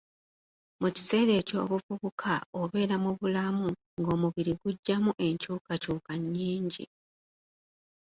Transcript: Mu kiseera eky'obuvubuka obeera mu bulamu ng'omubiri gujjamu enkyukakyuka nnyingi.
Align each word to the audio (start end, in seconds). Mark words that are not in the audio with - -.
Mu 0.81 0.87
kiseera 0.95 1.33
eky'obuvubuka 1.41 2.33
obeera 2.61 2.95
mu 3.03 3.11
bulamu 3.19 3.67
ng'omubiri 3.99 4.53
gujjamu 4.61 5.11
enkyukakyuka 5.27 6.11
nnyingi. 6.21 6.85